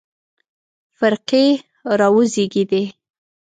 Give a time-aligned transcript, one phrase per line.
[0.97, 1.45] فرقې
[1.99, 2.83] راوزېږېدې.